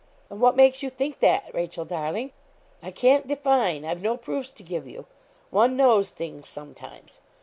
'And 0.31 0.41
what 0.41 0.55
makes 0.55 0.81
you 0.81 0.89
think 0.89 1.19
that, 1.19 1.51
Rachel, 1.53 1.85
darling?' 1.85 2.31
'I 2.81 2.89
can't 2.89 3.27
define 3.27 3.85
I've 3.85 4.01
no 4.01 4.17
proofs 4.17 4.49
to 4.53 4.63
give 4.63 4.87
you. 4.87 5.05
One 5.51 5.77
knows 5.77 6.09
things, 6.09 6.49
sometimes. 6.49 7.21